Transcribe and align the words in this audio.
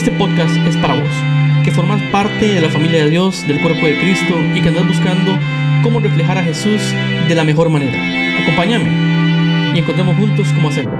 Este 0.00 0.12
podcast 0.12 0.56
es 0.66 0.78
para 0.78 0.94
vos, 0.94 1.12
que 1.62 1.70
formas 1.70 2.00
parte 2.10 2.54
de 2.54 2.60
la 2.62 2.70
familia 2.70 3.04
de 3.04 3.10
Dios, 3.10 3.46
del 3.46 3.60
cuerpo 3.60 3.84
de 3.84 3.98
Cristo 3.98 4.34
y 4.54 4.62
que 4.62 4.68
andas 4.68 4.88
buscando 4.88 5.38
cómo 5.82 6.00
reflejar 6.00 6.38
a 6.38 6.42
Jesús 6.42 6.80
de 7.28 7.34
la 7.34 7.44
mejor 7.44 7.68
manera. 7.68 8.42
Acompáñame 8.42 9.74
y 9.74 9.78
encontremos 9.78 10.16
juntos 10.16 10.48
cómo 10.54 10.70
hacerlo. 10.70 10.92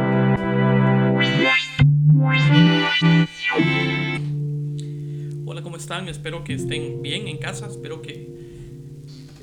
Hola, 5.46 5.62
¿cómo 5.62 5.76
están? 5.78 6.06
Espero 6.10 6.44
que 6.44 6.52
estén 6.52 7.00
bien 7.00 7.26
en 7.26 7.38
casa, 7.38 7.68
espero 7.68 8.02
que 8.02 8.28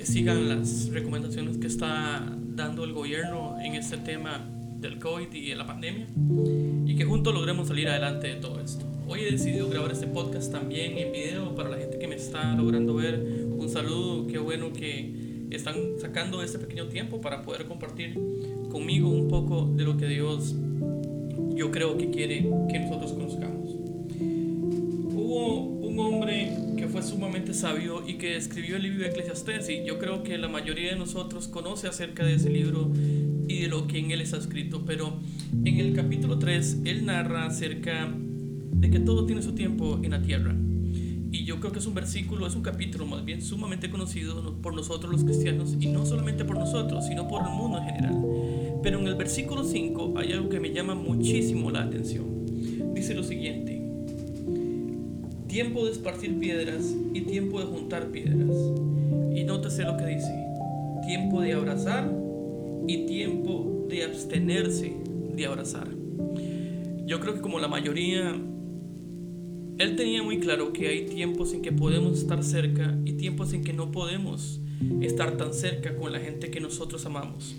sigan 0.03 0.49
las 0.49 0.91
recomendaciones 0.91 1.57
que 1.57 1.65
está 1.65 2.31
dando 2.45 2.83
el 2.83 2.93
gobierno 2.93 3.57
en 3.59 3.73
este 3.73 3.97
tema 3.97 4.47
del 4.79 4.99
COVID 4.99 5.33
y 5.33 5.49
de 5.49 5.55
la 5.55 5.65
pandemia 5.65 6.09
y 6.85 6.95
que 6.95 7.05
juntos 7.05 7.33
logremos 7.33 7.69
salir 7.69 7.89
adelante 7.89 8.27
de 8.27 8.35
todo 8.35 8.61
esto. 8.61 8.96
Hoy 9.09 9.21
he 9.21 9.31
decidido 9.31 9.69
grabar 9.69 9.93
este 9.93 10.05
podcast 10.05 10.51
también 10.51 10.97
en 10.97 11.13
video 11.13 11.55
para 11.55 11.69
la 11.69 11.77
gente 11.77 11.97
que 11.97 12.07
me 12.09 12.15
está 12.15 12.53
logrando 12.55 12.93
ver. 12.93 13.15
Un 13.15 13.69
saludo, 13.69 14.27
qué 14.27 14.37
bueno 14.37 14.73
que 14.73 15.45
están 15.49 15.75
sacando 15.97 16.43
este 16.43 16.59
pequeño 16.59 16.87
tiempo 16.87 17.21
para 17.21 17.41
poder 17.41 17.67
compartir 17.67 18.19
conmigo 18.69 19.07
un 19.07 19.29
poco 19.29 19.71
de 19.77 19.85
lo 19.85 19.95
que 19.95 20.07
Dios 20.07 20.55
yo 21.55 21.71
creo 21.71 21.97
que 21.97 22.09
quiere 22.09 22.49
que 22.69 22.79
nosotros 22.79 23.13
conozcamos. 23.13 23.75
Hubo 25.15 25.61
un 25.61 25.97
hombre 25.99 26.51
que 26.75 26.89
fue 26.89 27.01
sumamente 27.01 27.53
sabio 27.53 28.03
y 28.05 28.15
que 28.15 28.35
escribió 28.35 28.75
el 28.75 28.83
libro 28.83 29.03
de 29.03 29.09
Eclesiastés 29.09 29.69
y 29.69 29.85
yo 29.85 29.99
creo 29.99 30.21
que 30.21 30.37
la 30.37 30.49
mayoría 30.49 30.91
de 30.91 30.97
nosotros 30.97 31.47
conoce 31.47 31.87
acerca 31.87 32.25
de 32.25 32.35
ese 32.35 32.49
libro 32.49 32.91
y 33.47 33.61
de 33.61 33.67
lo 33.69 33.87
que 33.87 33.99
en 33.99 34.11
él 34.11 34.19
está 34.19 34.35
escrito, 34.35 34.83
pero 34.85 35.21
en 35.63 35.77
el 35.77 35.95
capítulo 35.95 36.37
3 36.39 36.79
él 36.83 37.05
narra 37.05 37.45
acerca 37.45 38.13
de 38.87 38.99
que 38.99 38.99
todo 39.03 39.25
tiene 39.25 39.41
su 39.41 39.53
tiempo 39.53 39.99
en 40.01 40.11
la 40.11 40.21
tierra. 40.21 40.55
Y 41.29 41.43
yo 41.43 41.59
creo 41.59 41.73
que 41.73 41.79
es 41.79 41.85
un 41.85 41.93
versículo, 41.93 42.47
es 42.47 42.55
un 42.55 42.61
capítulo 42.61 43.05
más 43.05 43.25
bien 43.25 43.41
sumamente 43.41 43.89
conocido 43.89 44.55
por 44.61 44.73
nosotros 44.73 45.11
los 45.11 45.23
cristianos, 45.25 45.75
y 45.79 45.87
no 45.87 46.05
solamente 46.05 46.45
por 46.45 46.57
nosotros, 46.57 47.05
sino 47.05 47.27
por 47.27 47.43
el 47.43 47.49
mundo 47.49 47.79
en 47.79 47.83
general. 47.83 48.25
Pero 48.81 48.99
en 48.99 49.07
el 49.07 49.15
versículo 49.15 49.63
5 49.63 50.13
hay 50.17 50.31
algo 50.31 50.47
que 50.47 50.59
me 50.59 50.71
llama 50.71 50.95
muchísimo 50.95 51.69
la 51.69 51.83
atención. 51.83 52.45
Dice 52.93 53.13
lo 53.13 53.23
siguiente, 53.23 53.81
tiempo 55.47 55.85
de 55.85 55.91
esparcir 55.91 56.39
piedras 56.39 56.95
y 57.13 57.21
tiempo 57.21 57.59
de 57.59 57.65
juntar 57.65 58.07
piedras. 58.07 58.55
Y 59.35 59.43
nótese 59.43 59.83
lo 59.83 59.97
que 59.97 60.05
dice, 60.05 60.33
tiempo 61.05 61.41
de 61.41 61.53
abrazar 61.53 62.09
y 62.87 63.05
tiempo 63.05 63.85
de 63.89 64.05
abstenerse 64.05 64.93
de 65.35 65.45
abrazar. 65.45 65.89
Yo 67.05 67.19
creo 67.19 67.35
que 67.35 67.41
como 67.41 67.59
la 67.59 67.67
mayoría 67.67 68.35
él 69.77 69.95
tenía 69.95 70.23
muy 70.23 70.39
claro 70.39 70.73
que 70.73 70.87
hay 70.87 71.05
tiempos 71.05 71.53
en 71.53 71.61
que 71.61 71.71
podemos 71.71 72.17
estar 72.17 72.43
cerca 72.43 72.97
y 73.05 73.13
tiempos 73.13 73.53
en 73.53 73.63
que 73.63 73.73
no 73.73 73.91
podemos 73.91 74.59
estar 75.01 75.37
tan 75.37 75.53
cerca 75.53 75.95
con 75.95 76.11
la 76.11 76.19
gente 76.19 76.49
que 76.49 76.59
nosotros 76.59 77.05
amamos. 77.05 77.55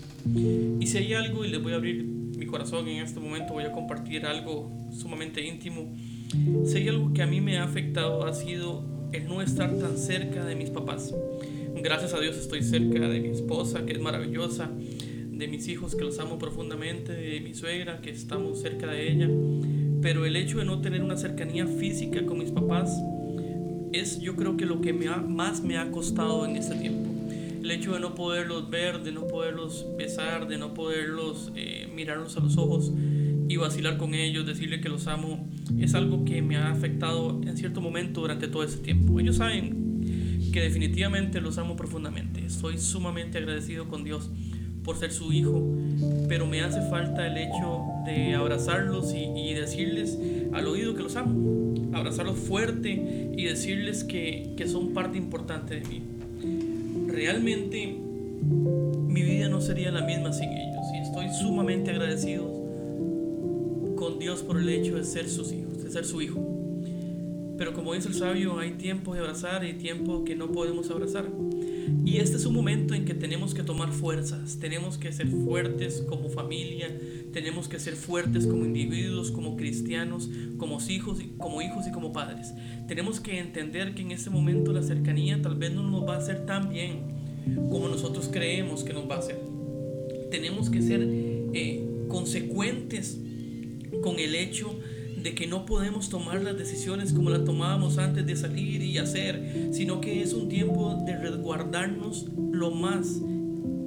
Y 0.79 0.87
si 0.87 0.97
hay 0.97 1.13
algo, 1.13 1.45
y 1.45 1.49
les 1.49 1.61
voy 1.61 1.73
a 1.73 1.75
abrir 1.77 2.03
mi 2.03 2.45
corazón 2.45 2.87
en 2.87 3.03
este 3.03 3.19
momento, 3.19 3.53
voy 3.53 3.63
a 3.63 3.71
compartir 3.71 4.25
algo 4.25 4.71
sumamente 4.91 5.45
íntimo. 5.45 5.95
Si 6.65 6.77
hay 6.77 6.89
algo 6.89 7.13
que 7.13 7.21
a 7.21 7.27
mí 7.27 7.41
me 7.41 7.57
ha 7.57 7.63
afectado 7.63 8.25
ha 8.25 8.33
sido 8.33 8.83
el 9.13 9.25
no 9.27 9.41
estar 9.41 9.77
tan 9.77 9.97
cerca 9.97 10.45
de 10.45 10.55
mis 10.55 10.69
papás. 10.69 11.13
Gracias 11.81 12.13
a 12.13 12.19
Dios 12.19 12.37
estoy 12.37 12.63
cerca 12.63 13.07
de 13.07 13.21
mi 13.21 13.29
esposa, 13.29 13.85
que 13.85 13.93
es 13.93 14.01
maravillosa, 14.01 14.69
de 14.75 15.47
mis 15.47 15.69
hijos, 15.69 15.95
que 15.95 16.03
los 16.03 16.19
amo 16.19 16.37
profundamente, 16.37 17.13
de 17.13 17.39
mi 17.39 17.53
suegra, 17.53 18.01
que 18.01 18.09
estamos 18.09 18.59
cerca 18.59 18.87
de 18.87 19.11
ella 19.11 19.29
pero 20.01 20.25
el 20.25 20.35
hecho 20.35 20.59
de 20.59 20.65
no 20.65 20.81
tener 20.81 21.03
una 21.03 21.17
cercanía 21.17 21.67
física 21.67 22.25
con 22.25 22.39
mis 22.39 22.51
papás 22.51 22.91
es 23.91 24.19
yo 24.19 24.35
creo 24.35 24.57
que 24.57 24.65
lo 24.65 24.81
que 24.81 24.93
me 24.93 25.09
más 25.09 25.61
me 25.61 25.77
ha 25.77 25.91
costado 25.91 26.45
en 26.45 26.55
este 26.55 26.75
tiempo. 26.75 27.09
El 27.61 27.71
hecho 27.71 27.93
de 27.93 27.99
no 27.99 28.15
poderlos 28.15 28.69
ver, 28.69 29.03
de 29.03 29.11
no 29.11 29.27
poderlos 29.27 29.85
besar, 29.97 30.47
de 30.47 30.57
no 30.57 30.73
poderlos 30.73 31.51
eh, 31.55 31.91
mirarlos 31.93 32.37
a 32.37 32.39
los 32.39 32.57
ojos 32.57 32.91
y 33.49 33.57
vacilar 33.57 33.97
con 33.97 34.13
ellos, 34.13 34.45
decirle 34.45 34.79
que 34.79 34.89
los 34.89 35.07
amo, 35.07 35.47
es 35.79 35.95
algo 35.95 36.23
que 36.23 36.41
me 36.41 36.55
ha 36.55 36.71
afectado 36.71 37.41
en 37.43 37.57
cierto 37.57 37.81
momento 37.81 38.21
durante 38.21 38.47
todo 38.47 38.63
ese 38.63 38.77
tiempo. 38.77 39.19
Ellos 39.19 39.37
saben 39.37 39.89
que 40.53 40.61
definitivamente 40.61 41.41
los 41.41 41.57
amo 41.57 41.75
profundamente. 41.75 42.45
Estoy 42.45 42.77
sumamente 42.77 43.39
agradecido 43.39 43.87
con 43.87 44.03
Dios 44.03 44.29
por 44.89 44.97
ser 44.97 45.11
su 45.11 45.31
hijo, 45.31 45.63
pero 46.27 46.47
me 46.47 46.61
hace 46.61 46.81
falta 46.89 47.27
el 47.27 47.37
hecho 47.37 47.85
de 48.07 48.33
abrazarlos 48.33 49.13
y, 49.13 49.53
decirles 49.53 50.17
al 50.51 50.65
oído 50.65 50.95
que 50.95 51.03
los 51.03 51.15
amo, 51.15 51.75
abrazarlos 51.93 52.39
fuerte 52.39 53.29
y 53.37 53.43
decirles 53.43 54.03
que, 54.03 54.55
que 54.57 54.67
son 54.67 54.91
parte 54.91 55.19
importante 55.19 55.79
de 55.79 55.87
mí. 55.87 56.01
Realmente 57.05 57.85
mi 57.93 59.21
vida 59.21 59.47
no 59.47 59.61
sería 59.61 59.91
la 59.91 60.01
misma 60.01 60.33
sin 60.33 60.49
ellos 60.49 60.83
y 60.95 61.01
estoy 61.01 61.29
sumamente 61.39 61.91
agradecido 61.91 62.45
con 63.95 64.17
Dios 64.17 64.41
por 64.41 64.57
el 64.57 64.69
hecho 64.69 64.95
de 64.95 65.03
ser 65.03 65.29
sus 65.29 65.51
hijos, 65.51 65.83
de 65.83 65.91
ser 65.91 66.03
su 66.03 66.19
hijo. 66.19 66.39
Pero 67.59 67.73
como 67.73 67.93
dice 67.93 68.07
el 68.07 68.15
sabio, 68.15 68.57
hay 68.57 68.71
tiempo 68.71 69.13
de 69.13 69.19
abrazar 69.19 69.63
y 69.65 69.73
tiempo 69.73 70.23
que 70.23 70.35
no 70.35 70.51
podemos 70.51 70.89
abrazar. 70.89 71.25
Y 72.09 72.17
este 72.17 72.37
es 72.37 72.45
un 72.47 72.55
momento 72.55 72.95
en 72.95 73.05
que 73.05 73.13
tenemos 73.13 73.53
que 73.53 73.61
tomar 73.61 73.91
fuerzas, 73.91 74.57
tenemos 74.59 74.97
que 74.97 75.11
ser 75.13 75.27
fuertes 75.27 76.03
como 76.09 76.27
familia, 76.29 76.91
tenemos 77.31 77.67
que 77.67 77.77
ser 77.77 77.93
fuertes 77.95 78.47
como 78.47 78.65
individuos, 78.65 79.29
como 79.29 79.55
cristianos, 79.55 80.27
como 80.57 80.79
hijos, 80.89 81.19
como 81.37 81.61
hijos 81.61 81.85
y 81.87 81.91
como 81.91 82.11
padres. 82.11 82.51
Tenemos 82.87 83.19
que 83.19 83.37
entender 83.37 83.93
que 83.93 84.01
en 84.01 84.09
este 84.09 84.31
momento 84.31 84.73
la 84.73 84.81
cercanía 84.81 85.39
tal 85.39 85.53
vez 85.53 85.71
no 85.71 85.83
nos 85.83 86.09
va 86.09 86.15
a 86.15 86.17
hacer 86.17 86.47
tan 86.47 86.69
bien 86.69 87.01
como 87.69 87.87
nosotros 87.87 88.27
creemos 88.33 88.83
que 88.83 88.93
nos 88.93 89.07
va 89.07 89.17
a 89.17 89.19
hacer. 89.19 89.39
Tenemos 90.31 90.71
que 90.71 90.81
ser 90.81 91.07
eh, 91.53 91.87
consecuentes 92.07 93.19
con 94.01 94.17
el 94.17 94.33
hecho 94.33 94.67
de 94.71 94.98
que 95.23 95.47
no 95.47 95.65
podemos 95.65 96.09
tomar 96.09 96.41
las 96.41 96.57
decisiones 96.57 97.13
como 97.13 97.29
las 97.29 97.45
tomábamos 97.45 97.97
antes 97.97 98.25
de 98.25 98.35
salir 98.35 98.81
y 98.81 98.97
hacer, 98.97 99.69
sino 99.71 100.01
que 100.01 100.21
es 100.21 100.33
un 100.33 100.49
tiempo 100.49 100.97
de 101.05 101.17
resguardarnos 101.17 102.27
lo 102.51 102.71
más 102.71 103.21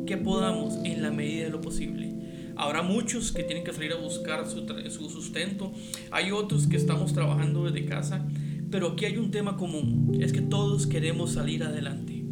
que 0.06 0.16
podamos 0.16 0.75
en 0.84 1.03
la 1.03 1.10
medida 1.10 1.44
de 1.44 1.50
lo 1.50 1.60
posible. 1.60 2.12
Habrá 2.56 2.82
muchos 2.82 3.32
que 3.32 3.42
tienen 3.42 3.65
que 3.65 3.72
salir 3.72 3.92
a 3.92 3.97
buscar 3.97 4.47
su 4.47 5.10
sustento, 5.10 5.72
hay 6.10 6.31
otros 6.31 6.66
que 6.66 6.76
estamos 6.76 7.12
trabajando 7.12 7.65
desde 7.65 7.87
casa, 7.87 8.26
pero 8.71 8.88
aquí 8.88 9.06
hay 9.06 9.16
un 9.16 9.31
tema 9.31 9.56
común, 9.56 10.19
es 10.21 10.32
que 10.32 10.42
todos 10.42 10.87
queremos 10.87 11.32
salir 11.32 11.65
adelante, 11.65 12.25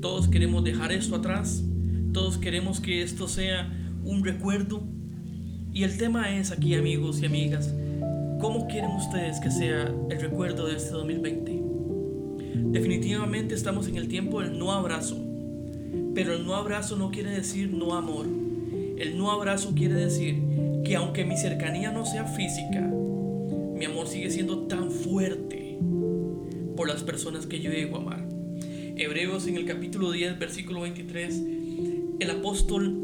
todos 0.00 0.28
queremos 0.28 0.64
dejar 0.64 0.92
esto 0.92 1.16
atrás, 1.16 1.62
todos 2.12 2.38
queremos 2.38 2.80
que 2.80 3.02
esto 3.02 3.28
sea 3.28 3.70
un 4.04 4.24
recuerdo. 4.24 4.82
Y 5.72 5.84
el 5.84 5.96
tema 5.98 6.36
es 6.36 6.50
aquí 6.50 6.74
amigos 6.74 7.20
y 7.22 7.26
amigas, 7.26 7.72
¿Cómo 8.40 8.68
quieren 8.68 8.92
ustedes 8.92 9.40
que 9.40 9.50
sea 9.50 9.92
el 10.10 10.20
recuerdo 10.20 10.68
de 10.68 10.76
este 10.76 10.90
2020? 10.90 11.60
Definitivamente 12.70 13.56
estamos 13.56 13.88
en 13.88 13.96
el 13.96 14.06
tiempo 14.06 14.40
del 14.40 14.56
no 14.56 14.70
abrazo, 14.70 15.18
pero 16.14 16.34
el 16.34 16.46
no 16.46 16.54
abrazo 16.54 16.96
no 16.96 17.10
quiere 17.10 17.30
decir 17.30 17.72
no 17.72 17.94
amor. 17.94 18.26
El 18.96 19.18
no 19.18 19.32
abrazo 19.32 19.74
quiere 19.74 19.94
decir 19.94 20.40
que 20.84 20.94
aunque 20.94 21.24
mi 21.24 21.36
cercanía 21.36 21.90
no 21.90 22.06
sea 22.06 22.26
física, 22.26 22.80
mi 22.80 23.84
amor 23.84 24.06
sigue 24.06 24.30
siendo 24.30 24.66
tan 24.68 24.92
fuerte 24.92 25.76
por 26.76 26.86
las 26.86 27.02
personas 27.02 27.46
que 27.46 27.58
yo 27.58 27.72
llego 27.72 27.96
a 27.96 28.02
amar. 28.02 28.28
Hebreos 28.96 29.48
en 29.48 29.56
el 29.56 29.64
capítulo 29.64 30.12
10, 30.12 30.38
versículo 30.38 30.82
23, 30.82 31.42
el 32.20 32.30
apóstol 32.30 32.96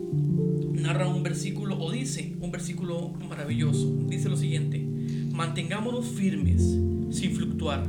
narra 0.72 1.09
un 1.09 1.25
versículo 1.25 1.77
o 1.78 1.91
dice 1.91 2.37
un 2.41 2.53
versículo 2.53 3.11
maravilloso. 3.28 3.91
Dice 4.06 4.28
lo 4.28 4.37
siguiente, 4.37 4.84
Mantengámonos 5.34 6.06
firmes, 6.06 6.62
sin 7.10 7.34
fluctuar, 7.34 7.89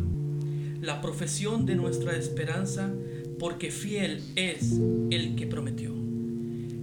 la 0.81 0.99
profesión 0.99 1.67
de 1.67 1.75
nuestra 1.75 2.17
esperanza, 2.17 2.91
porque 3.37 3.69
fiel 3.69 4.23
es 4.35 4.81
el 5.11 5.35
que 5.35 5.45
prometió. 5.45 5.93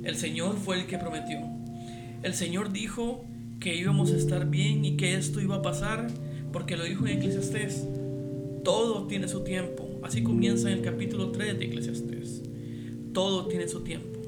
El 0.04 0.14
Señor 0.14 0.56
fue 0.56 0.78
el 0.78 0.86
que 0.86 0.98
prometió. 0.98 1.40
El 2.22 2.34
Señor 2.34 2.72
dijo 2.72 3.24
que 3.58 3.74
íbamos 3.74 4.12
a 4.12 4.16
estar 4.16 4.48
bien 4.50 4.84
y 4.84 4.96
que 4.96 5.16
esto 5.16 5.40
iba 5.40 5.56
a 5.56 5.62
pasar, 5.62 6.06
porque 6.52 6.76
lo 6.76 6.84
dijo 6.84 7.08
en 7.08 7.18
Eclesiastés. 7.18 7.88
Todo 8.62 9.08
tiene 9.08 9.26
su 9.26 9.40
tiempo. 9.40 9.98
Así 10.04 10.22
comienza 10.22 10.70
en 10.70 10.78
el 10.78 10.84
capítulo 10.84 11.32
3 11.32 11.58
de 11.58 11.64
Eclesiastés. 11.64 12.40
Todo 13.12 13.48
tiene 13.48 13.66
su 13.66 13.80
tiempo. 13.80 14.20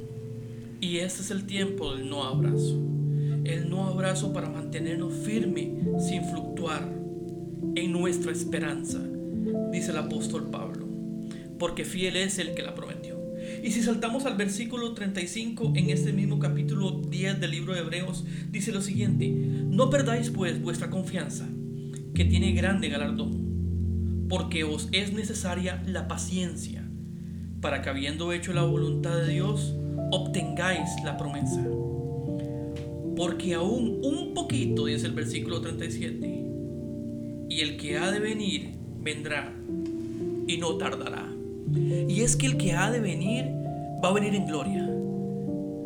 Y 0.81 0.97
este 0.97 1.23
es 1.23 1.31
el 1.31 1.47
tiempo 1.47 1.95
del 1.95 2.11
no 2.11 2.25
abrazo 2.25 3.04
el 3.45 3.69
no 3.69 3.85
abrazo 3.85 4.33
para 4.33 4.49
mantenernos 4.49 5.13
firme 5.13 5.75
sin 5.99 6.25
fluctuar 6.25 6.89
en 7.77 7.93
nuestra 7.93 8.33
esperanza, 8.33 9.01
dice 9.71 9.91
el 9.91 9.99
apóstol 9.99 10.51
Pablo, 10.51 10.87
porque 11.59 11.85
fiel 11.85 12.17
es 12.17 12.39
el 12.39 12.55
que 12.55 12.63
la 12.63 12.75
prometió. 12.75 13.15
Y 13.63 13.71
si 13.71 13.83
saltamos 13.83 14.27
al 14.27 14.37
versículo 14.37 14.95
35 14.95 15.73
en 15.77 15.91
este 15.91 16.13
mismo 16.13 16.39
capítulo 16.39 17.03
10 17.09 17.41
del 17.41 17.51
libro 17.51 17.75
de 17.75 17.81
Hebreos, 17.81 18.25
dice 18.51 18.73
lo 18.73 18.81
siguiente, 18.81 19.29
no 19.29 19.91
perdáis 19.91 20.31
pues 20.31 20.61
vuestra 20.63 20.91
confianza, 20.91 21.49
que 22.15 22.25
tiene 22.25 22.53
grande 22.53 22.89
galardón, 22.89 24.27
porque 24.29 24.65
os 24.65 24.89
es 24.93 25.13
necesaria 25.13 25.83
la 25.87 26.09
paciencia, 26.09 26.89
para 27.61 27.83
que 27.83 27.91
habiendo 27.91 28.33
hecho 28.33 28.53
la 28.53 28.63
voluntad 28.63 29.17
de 29.17 29.33
Dios, 29.33 29.75
obtengáis 30.11 30.91
la 31.05 31.17
promesa. 31.17 31.65
Porque 33.17 33.55
aún 33.55 34.01
un 34.03 34.35
poquito, 34.35 34.87
dice 34.87 35.07
el 35.07 35.13
versículo 35.13 35.61
37, 35.61 36.45
y 37.49 37.61
el 37.61 37.77
que 37.77 37.99
ha 37.99 38.11
de 38.11 38.19
venir 38.19 38.71
vendrá 39.01 39.55
y 40.47 40.57
no 40.59 40.77
tardará. 40.77 41.31
Y 42.09 42.21
es 42.21 42.37
que 42.37 42.47
el 42.47 42.57
que 42.57 42.73
ha 42.73 42.91
de 42.91 43.01
venir 43.01 43.45
va 44.03 44.09
a 44.09 44.13
venir 44.13 44.35
en 44.35 44.47
gloria. 44.47 44.83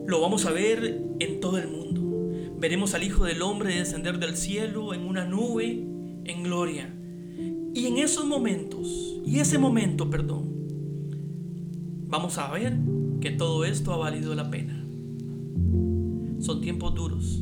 Lo 0.07 0.21
vamos 0.21 0.47
a 0.47 0.51
ver 0.51 1.03
en 1.21 1.41
todo 1.41 1.59
el 1.59 1.69
mundo. 1.69 2.33
Veremos 2.59 2.95
al 2.95 3.05
Hijo 3.05 3.25
del 3.25 3.43
Hombre 3.43 3.77
descender 3.77 4.19
del 4.19 4.37
cielo 4.37 4.95
en 4.95 5.03
una 5.03 5.25
nube 5.25 5.85
en 6.25 6.43
gloria. 6.43 6.95
Y 7.75 7.87
en 7.87 7.99
esos 7.99 8.25
momentos, 8.25 9.21
y 9.25 9.39
ese 9.39 9.59
momento, 9.59 10.11
perdón, 10.11 10.49
vamos 12.09 12.39
a 12.39 12.51
ver 12.51 12.79
que 13.21 13.31
todo 13.31 13.65
esto 13.65 13.93
ha 13.93 13.99
valido 13.99 14.35
la 14.35 14.51
pena. 14.51 14.78
Son 16.40 16.61
tiempos 16.61 16.94
duros. 16.94 17.40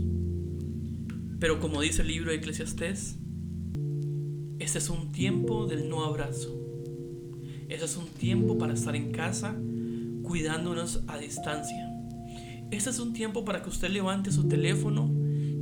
Pero 1.39 1.61
como 1.61 1.81
dice 1.81 2.03
el 2.03 2.09
libro 2.09 2.31
de 2.31 2.37
Eclesiastés, 2.37 3.19
este 4.59 4.79
es 4.79 4.89
un 4.89 5.13
tiempo 5.13 5.67
del 5.67 5.89
no 5.89 6.05
abrazo. 6.05 6.59
Este 7.69 7.85
es 7.85 7.97
un 7.97 8.07
tiempo 8.07 8.57
para 8.57 8.73
estar 8.73 8.97
en 8.97 9.13
casa 9.13 9.55
cuidándonos 10.23 11.03
a 11.09 11.19
distancia. 11.19 11.93
Este 12.71 12.91
es 12.91 12.99
un 12.99 13.13
tiempo 13.13 13.45
para 13.45 13.63
que 13.63 13.69
usted 13.69 13.91
levante 13.91 14.33
su 14.33 14.49
teléfono 14.49 15.11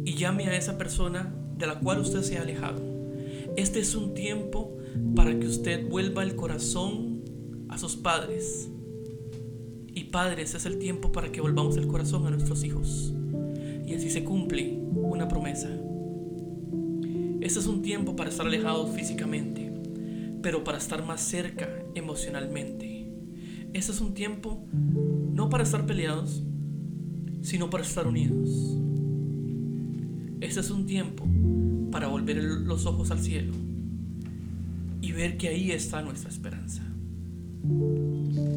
y 0.04 0.14
llame 0.14 0.48
a 0.48 0.56
esa 0.56 0.78
persona 0.78 1.34
de 1.58 1.66
la 1.66 1.80
cual 1.80 2.00
usted 2.00 2.22
se 2.22 2.38
ha 2.38 2.42
alejado. 2.42 2.80
Este 3.56 3.80
es 3.80 3.94
un 3.94 4.14
tiempo 4.14 4.76
para 5.14 5.38
que 5.38 5.46
usted 5.46 5.88
vuelva 5.88 6.22
el 6.22 6.36
corazón 6.36 7.24
a 7.68 7.78
sus 7.78 7.96
padres. 7.96 8.70
Y 9.92 10.04
padres 10.04 10.54
es 10.54 10.66
el 10.66 10.78
tiempo 10.78 11.12
para 11.12 11.30
que 11.30 11.40
volvamos 11.40 11.76
el 11.76 11.86
corazón 11.86 12.26
a 12.26 12.30
nuestros 12.30 12.64
hijos. 12.64 13.12
Y 13.86 13.94
así 13.94 14.10
se 14.10 14.24
cumple 14.24 14.78
una 14.94 15.28
promesa. 15.28 15.68
Este 17.40 17.58
es 17.58 17.66
un 17.66 17.82
tiempo 17.82 18.16
para 18.16 18.30
estar 18.30 18.46
alejados 18.46 18.90
físicamente, 18.96 19.70
pero 20.42 20.64
para 20.64 20.78
estar 20.78 21.04
más 21.04 21.20
cerca 21.20 21.68
emocionalmente. 21.94 23.10
Este 23.74 23.92
es 23.92 24.00
un 24.00 24.14
tiempo 24.14 24.64
no 24.72 25.50
para 25.50 25.64
estar 25.64 25.84
peleados, 25.84 26.42
sino 27.42 27.68
para 27.68 27.84
estar 27.84 28.06
unidos. 28.06 28.78
Este 30.40 30.60
es 30.60 30.70
un 30.70 30.86
tiempo 30.86 31.26
para 31.90 32.08
volver 32.08 32.42
los 32.42 32.86
ojos 32.86 33.10
al 33.10 33.18
cielo 33.18 33.52
y 35.00 35.12
ver 35.12 35.36
que 35.36 35.48
ahí 35.48 35.70
está 35.70 36.00
nuestra 36.00 36.30
esperanza. 36.30 36.82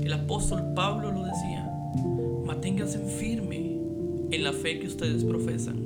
El 0.02 0.14
apóstol 0.14 0.74
Pablo 0.74 1.12
lo 1.12 1.24
decía, 1.24 1.70
manténganse 2.46 3.00
firme 3.00 3.77
en 4.32 4.44
la 4.44 4.54
fe 4.54 4.80
que 4.80 4.88
ustedes 4.88 5.24
profesan. 5.24 5.78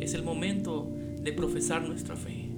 Es 0.00 0.14
el 0.14 0.22
momento 0.22 0.90
de 1.22 1.32
profesar 1.32 1.86
nuestra 1.86 2.16
fe. 2.16 2.48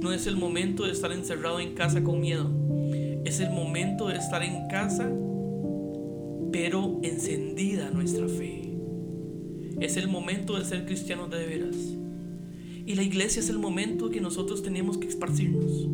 No 0.00 0.12
es 0.12 0.26
el 0.26 0.36
momento 0.36 0.84
de 0.84 0.92
estar 0.92 1.12
encerrado 1.12 1.60
en 1.60 1.74
casa 1.74 2.02
con 2.02 2.20
miedo. 2.20 2.48
Es 3.24 3.40
el 3.40 3.50
momento 3.50 4.08
de 4.08 4.16
estar 4.16 4.42
en 4.42 4.68
casa, 4.68 5.10
pero 6.52 7.00
encendida 7.02 7.90
nuestra 7.90 8.28
fe. 8.28 8.72
Es 9.80 9.96
el 9.96 10.08
momento 10.08 10.58
de 10.58 10.64
ser 10.64 10.86
cristianos 10.86 11.30
de 11.30 11.46
veras. 11.46 11.76
Y 12.86 12.94
la 12.94 13.02
iglesia 13.02 13.40
es 13.40 13.48
el 13.48 13.58
momento 13.58 14.10
que 14.10 14.20
nosotros 14.20 14.62
tenemos 14.62 14.98
que 14.98 15.08
esparcirnos. 15.08 15.88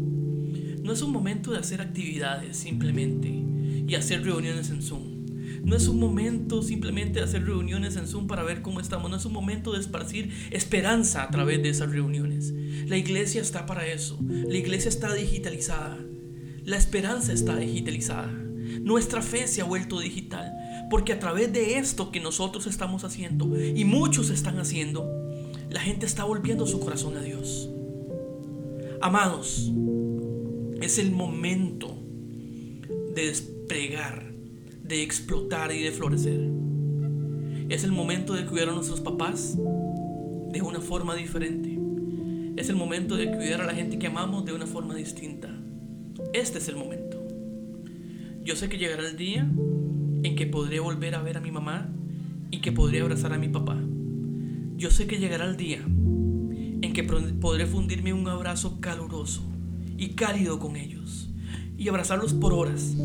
No 0.83 0.93
es 0.93 1.03
un 1.03 1.11
momento 1.13 1.53
de 1.53 1.59
hacer 1.59 1.81
actividades 1.81 2.57
simplemente 2.57 3.29
y 3.89 3.95
hacer 3.95 4.23
reuniones 4.23 4.71
en 4.71 4.83
Zoom. 4.83 5.16
No 5.67 5.75
es 5.75 5.89
un 5.89 5.99
momento 5.99 6.63
simplemente 6.63 7.19
de 7.19 7.25
hacer 7.25 7.45
reuniones 7.45 7.97
en 7.97 8.07
Zoom 8.07 8.29
para 8.29 8.45
ver 8.45 8.63
cómo 8.63 8.79
estamos. 8.79 9.11
No 9.11 9.17
es 9.17 9.25
un 9.25 9.33
momento 9.33 9.73
de 9.73 9.81
esparcir 9.81 10.31
esperanza 10.53 11.25
a 11.25 11.31
través 11.33 11.61
de 11.61 11.71
esas 11.71 11.91
reuniones. 11.91 12.55
La 12.87 12.97
iglesia 12.97 13.43
está 13.43 13.67
para 13.67 13.85
eso. 13.85 14.17
La 14.21 14.57
iglesia 14.57 14.89
está 14.89 15.13
digitalizada. 15.13 15.99
La 16.63 16.77
esperanza 16.77 17.33
está 17.33 17.57
digitalizada. 17.57 18.33
Nuestra 18.81 19.23
fe 19.23 19.49
se 19.49 19.61
ha 19.61 19.65
vuelto 19.65 19.99
digital. 19.99 20.53
Porque 20.89 21.13
a 21.13 21.19
través 21.19 21.53
de 21.53 21.79
esto 21.79 22.13
que 22.13 22.21
nosotros 22.21 22.69
estamos 22.69 23.03
haciendo 23.03 23.51
y 23.61 23.85
muchos 23.85 24.31
están 24.31 24.61
haciendo, 24.61 25.11
la 25.69 25.81
gente 25.81 26.07
está 26.07 26.23
volviendo 26.23 26.65
su 26.69 26.79
corazón 26.79 27.17
a 27.17 27.23
Dios. 27.23 27.69
Amados, 29.03 29.73
es 30.81 30.99
el 30.99 31.11
momento 31.11 31.99
de 33.17 33.27
despegar 33.27 34.36
de 34.87 35.03
explotar 35.03 35.73
y 35.73 35.83
de 35.83 35.91
florecer. 35.91 36.41
Es 37.69 37.83
el 37.85 37.93
momento 37.93 38.35
de 38.35 38.47
cuidar 38.47 38.69
a 38.69 38.73
nuestros 38.73 39.01
papás 39.01 39.57
de 39.57 40.63
una 40.63 40.81
forma 40.81 41.15
diferente. 41.15 41.79
Es 42.57 42.69
el 42.69 42.77
momento 42.77 43.17
de 43.17 43.31
cuidar 43.31 43.61
a 43.61 43.67
la 43.67 43.75
gente 43.75 43.99
que 43.99 44.07
amamos 44.07 44.45
de 44.45 44.53
una 44.53 44.67
forma 44.67 44.95
distinta. 44.95 45.49
Este 46.33 46.59
es 46.59 46.69
el 46.69 46.77
momento. 46.77 47.23
Yo 48.45 48.55
sé 48.55 48.69
que 48.69 48.79
llegará 48.79 49.09
el 49.09 49.17
día 49.17 49.41
en 50.23 50.37
que 50.37 50.47
podré 50.47 50.79
volver 50.79 51.17
a 51.17 51.23
ver 51.23 51.37
a 51.37 51.41
mi 51.41 51.51
mamá 51.51 51.89
y 52.51 52.61
que 52.61 52.73
podré 52.73 53.01
abrazar 53.01 53.33
a 53.33 53.39
mi 53.39 53.49
papá. 53.49 53.77
Yo 54.77 54.91
sé 54.91 55.07
que 55.07 55.19
llegará 55.19 55.47
el 55.47 55.57
día 55.57 55.81
en 55.83 56.93
que 56.93 57.03
podré 57.03 57.67
fundirme 57.67 58.13
un 58.13 58.29
abrazo 58.29 58.81
caluroso 58.81 59.43
y 59.99 60.11
cálido 60.11 60.59
con 60.59 60.77
ellos 60.77 61.31
y 61.77 61.89
abrazarlos 61.89 62.35
por 62.35 62.53
horas 62.53 62.97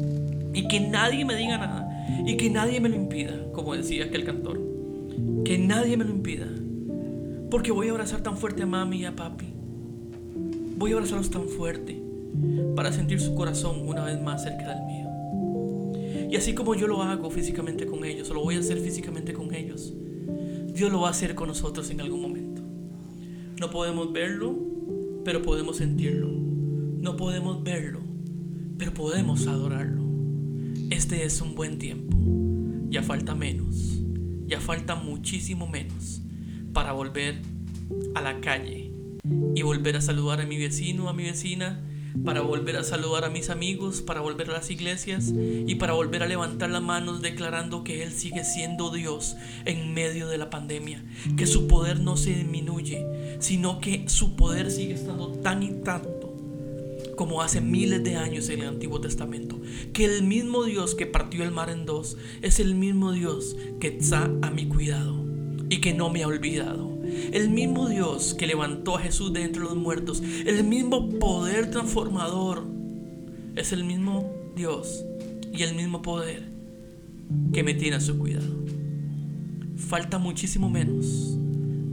y 0.54 0.68
que 0.68 0.80
nadie 0.80 1.26
me 1.26 1.36
diga 1.36 1.58
nada 1.58 2.06
y 2.26 2.38
que 2.38 2.50
nadie 2.50 2.80
me 2.80 2.90
lo 2.90 2.96
impida, 2.96 3.52
como 3.54 3.76
decía 3.76 4.06
aquel 4.06 4.24
cantor. 4.24 4.60
Que 5.44 5.58
nadie 5.58 5.98
me 5.98 6.06
lo 6.06 6.12
impida. 6.12 6.48
Porque 7.50 7.72
voy 7.72 7.88
a 7.88 7.92
abrazar 7.92 8.22
tan 8.22 8.38
fuerte 8.38 8.64
a 8.64 8.66
mami 8.66 9.02
y 9.02 9.06
a 9.06 9.16
papi. 9.16 9.48
Voy 10.78 10.92
a 10.92 10.96
abrazarlos 10.96 11.30
tan 11.30 11.48
fuerte 11.48 12.02
para 12.76 12.92
sentir 12.92 13.20
su 13.20 13.36
corazón 13.36 13.88
una 13.88 14.06
vez 14.06 14.22
más 14.22 14.44
cerca 14.44 14.76
del 14.76 14.86
mío. 14.86 15.12
Y 16.32 16.36
así 16.36 16.54
como 16.54 16.76
yo 16.76 16.88
lo 16.88 17.04
hago 17.04 17.30
físicamente 17.30 17.86
con 17.86 18.06
ellos, 18.06 18.30
o 18.30 18.34
lo 18.34 18.42
voy 18.42 18.56
a 18.56 18.60
hacer 18.60 18.80
físicamente 18.80 19.34
con 19.34 19.54
ellos, 19.54 19.94
Dios 20.74 20.92
lo 20.92 21.02
va 21.02 21.10
a 21.10 21.12
hacer 21.12 21.36
con 21.36 21.50
nosotros 21.50 21.90
en 21.90 22.00
algún 22.00 22.22
momento. 22.22 22.62
No 23.60 23.70
podemos 23.70 24.14
verlo, 24.14 24.58
pero 25.26 25.42
podemos 25.42 25.78
sentirlo. 25.78 26.30
No 26.30 27.18
podemos 27.18 27.64
verlo, 27.64 28.00
pero 28.78 28.94
podemos 28.94 29.46
adorarlo. 29.48 30.01
Este 30.92 31.24
es 31.24 31.40
un 31.40 31.56
buen 31.56 31.80
tiempo. 31.80 32.18
Ya 32.90 33.02
falta 33.02 33.34
menos. 33.34 34.02
Ya 34.46 34.60
falta 34.60 34.96
muchísimo 34.96 35.66
menos 35.66 36.22
para 36.74 36.92
volver 36.92 37.42
a 38.14 38.20
la 38.20 38.42
calle 38.42 38.92
y 39.56 39.62
volver 39.62 39.96
a 39.96 40.02
saludar 40.02 40.42
a 40.42 40.46
mi 40.46 40.58
vecino, 40.58 41.08
a 41.08 41.14
mi 41.14 41.24
vecina, 41.24 41.82
para 42.26 42.42
volver 42.42 42.76
a 42.76 42.84
saludar 42.84 43.24
a 43.24 43.30
mis 43.30 43.50
amigos, 43.50 44.02
para 44.02 44.20
volver 44.20 44.50
a 44.50 44.54
las 44.54 44.70
iglesias 44.70 45.32
y 45.34 45.76
para 45.76 45.94
volver 45.94 46.24
a 46.24 46.28
levantar 46.28 46.70
las 46.70 46.82
manos 46.82 47.22
declarando 47.22 47.86
que 47.86 48.04
Él 48.04 48.12
sigue 48.12 48.44
siendo 48.44 48.92
Dios 48.92 49.38
en 49.64 49.94
medio 49.94 50.28
de 50.28 50.38
la 50.38 50.50
pandemia, 50.50 51.06
que 51.38 51.48
su 51.48 51.68
poder 51.68 52.02
no 52.02 52.18
se 52.18 52.36
disminuye, 52.36 53.38
sino 53.40 53.80
que 53.80 54.10
su 54.10 54.36
poder 54.36 54.70
sigue 54.70 54.96
estando 54.96 55.30
tan 55.32 55.64
y 55.64 55.72
tan 55.84 56.02
como 57.22 57.44
hace 57.44 57.62
miles 57.62 58.04
de 58.04 58.16
años 58.16 58.50
en 58.50 58.62
el 58.62 58.68
Antiguo 58.68 59.00
Testamento. 59.00 59.62
Que 59.94 60.06
el 60.06 60.24
mismo 60.24 60.64
Dios 60.64 60.96
que 60.96 61.06
partió 61.06 61.44
el 61.44 61.52
mar 61.52 61.70
en 61.70 61.86
dos 61.86 62.18
es 62.42 62.60
el 62.60 62.74
mismo 62.74 63.12
Dios 63.12 63.56
que 63.80 63.90
está 63.90 64.28
a 64.42 64.50
mi 64.50 64.66
cuidado 64.66 65.24
y 65.70 65.82
que 65.82 65.94
no 65.94 66.10
me 66.10 66.24
ha 66.24 66.28
olvidado. 66.28 67.00
El 67.32 67.52
mismo 67.52 67.88
Dios 67.90 68.34
que 68.34 68.48
levantó 68.48 68.96
a 68.98 69.02
Jesús 69.02 69.32
de 69.34 69.44
entre 69.44 69.62
los 69.62 69.76
muertos. 69.76 70.24
El 70.48 70.64
mismo 70.64 71.10
poder 71.20 71.70
transformador. 71.70 72.66
Es 73.56 73.72
el 73.72 73.84
mismo 73.84 74.34
Dios 74.56 75.06
y 75.54 75.62
el 75.62 75.76
mismo 75.76 76.02
poder 76.02 76.50
que 77.54 77.62
me 77.62 77.76
tiene 77.76 77.98
a 77.98 78.02
su 78.02 78.18
cuidado. 78.18 78.66
Falta 79.78 80.18
muchísimo 80.18 80.72
menos 80.72 81.38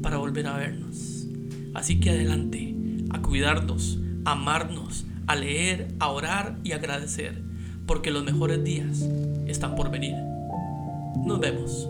para 0.01 0.17
volver 0.17 0.47
a 0.47 0.57
vernos. 0.57 1.27
Así 1.75 2.01
que 2.01 2.09
adelante, 2.09 2.75
a 3.11 3.21
cuidarnos, 3.21 3.99
a 4.25 4.33
amarnos, 4.33 5.05
a 5.29 5.37
leer, 5.37 5.89
a 6.01 6.09
orar 6.09 6.57
y 6.65 6.73
agradecer, 6.73 7.43
porque 7.87 8.11
los 8.11 8.25
mejores 8.25 8.65
días 8.65 9.07
están 9.47 9.77
por 9.77 9.91
venir. 9.91 10.17
Nos 11.25 11.39
vemos. 11.39 11.89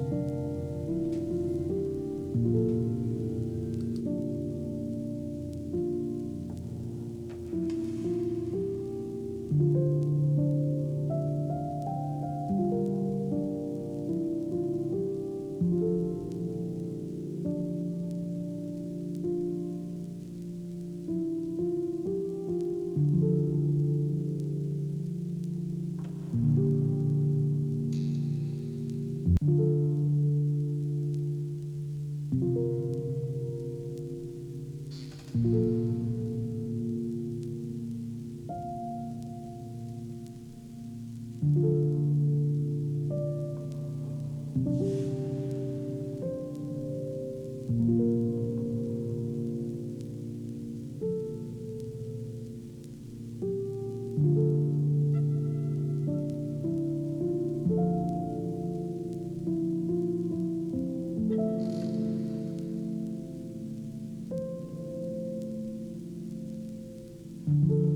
Thank 67.48 67.70
you. 67.70 67.87